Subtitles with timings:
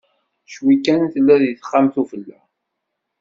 [0.51, 2.39] Ccwi kan tella deg texxamt ufella.